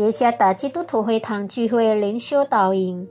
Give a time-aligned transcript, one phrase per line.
[0.00, 3.06] 耶加达基督徒会堂聚会灵修导引，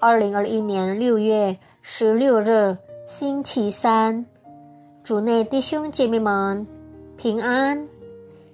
[0.00, 4.24] 二零二一年六月十六日星期三，
[5.04, 6.66] 主内弟兄姐妹们
[7.18, 7.86] 平安。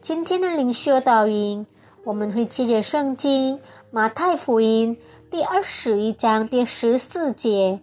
[0.00, 1.64] 今天的灵修导引，
[2.02, 3.60] 我们会借着圣经
[3.92, 4.98] 马太福音
[5.30, 7.78] 第二十一章第十四节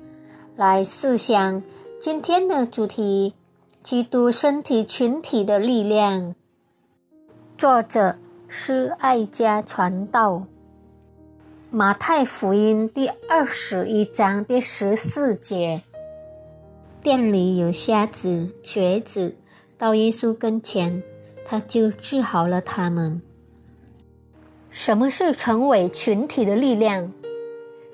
[0.58, 1.63] 来思想
[2.02, 3.33] 今天的主题：
[3.81, 6.35] 基督身体群体的力量。
[7.58, 8.17] 作者。
[8.55, 10.45] 是爱家传道，
[11.71, 15.81] 马太福音第二十一章第十四节。
[17.02, 19.35] 店里有瞎子、瘸子，
[19.75, 21.02] 到耶稣跟前，
[21.44, 23.23] 他就治好了他们。
[24.70, 27.11] 什么是成为群体的力量？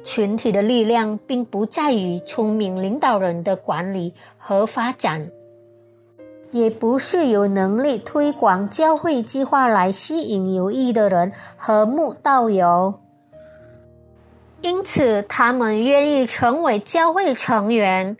[0.04, 5.32] 群体的力量并不在于聪明领导人的管理和发展。
[6.52, 13.00] 也不是有能力推广教会计划来吸引有意的人和慕道友，
[14.62, 18.18] 因此他们愿意成为教会成员。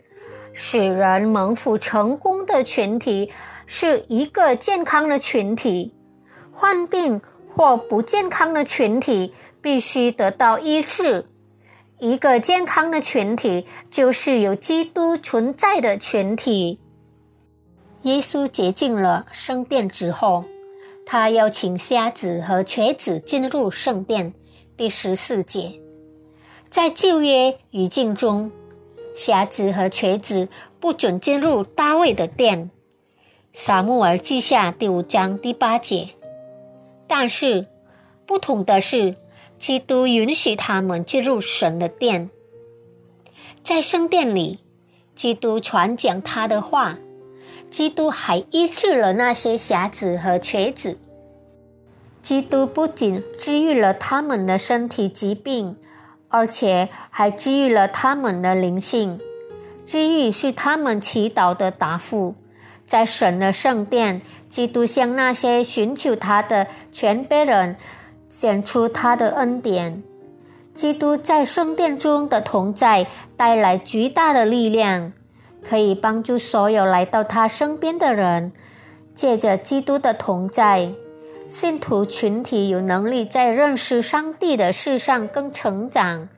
[0.52, 3.32] 使人蒙福成功的群体
[3.66, 5.94] 是一个健康的群体，
[6.52, 7.20] 患病
[7.54, 11.24] 或不健康的群体必须得到医治。
[12.00, 16.80] 一个健康的群体就是有基督存在的群体。
[18.02, 20.46] 耶稣洁净了圣殿之后，
[21.04, 24.32] 他邀请瞎子和瘸子进入圣殿。
[24.74, 25.78] 第十四节，
[26.70, 28.50] 在旧约语境中，
[29.14, 30.48] 瞎子和瘸子
[30.80, 32.70] 不准进入大卫的殿。
[33.52, 36.08] 撒母耳记下第五章第八节。
[37.06, 37.66] 但是，
[38.24, 39.16] 不同的是，
[39.58, 42.30] 基督允许他们进入神的殿。
[43.62, 44.60] 在圣殿里，
[45.14, 46.98] 基督传讲他的话。
[47.70, 50.98] 基督还医治了那些瞎子和瘸子。
[52.20, 55.76] 基督不仅治愈了他们的身体疾病，
[56.28, 59.18] 而且还治愈了他们的灵性。
[59.86, 62.34] 治愈是他们祈祷的答复。
[62.84, 67.76] 在神的圣殿，基督向那些寻求他的全辈人
[68.28, 70.02] 显出他的恩典。
[70.74, 75.12] 基督在圣殿中的同在带来巨大的力量。
[75.62, 78.52] 可以帮助所有来到他身边的人，
[79.14, 80.92] 借着基督的同在，
[81.48, 86.28] 信徒群体有能力在认识上帝的事上更成长。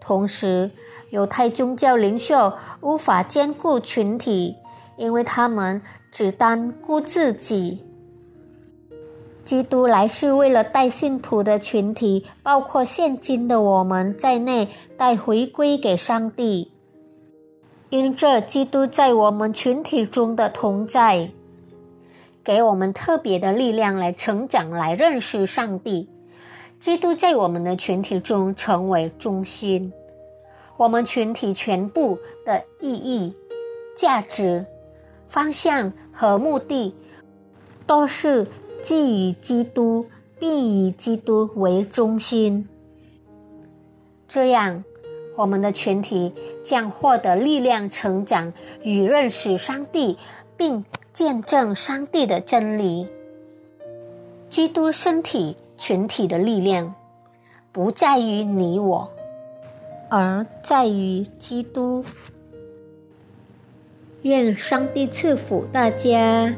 [0.00, 0.70] 同时，
[1.10, 4.56] 犹太宗教领袖无法兼顾群体，
[4.96, 7.84] 因为他们只单顾自己。
[9.44, 16.72] 基督来是为了带信徒的群体，包括现今的我们在内，带回归给上帝。
[17.88, 21.30] 因这基督在我们群体中的同在，
[22.42, 26.08] 给我们特别的力量来成长，来认识上帝。
[26.80, 29.92] 基督在我们的群体中成为中心，
[30.76, 33.32] 我们群体全部的意义、
[33.96, 34.66] 价值、
[35.28, 36.92] 方向和目的，
[37.86, 38.48] 都是
[38.82, 40.06] 基于基督，
[40.40, 42.68] 并以基督为中心。
[44.26, 44.82] 这样。
[45.36, 46.32] 我们的群体
[46.64, 48.52] 将获得力量成长
[48.82, 50.18] 与认识上帝，
[50.56, 53.06] 并见证上帝的真理。
[54.48, 56.94] 基督身体群体的力量
[57.70, 59.12] 不在于你我，
[60.08, 62.04] 而在于基督。
[64.22, 66.54] 愿上帝赐福大家。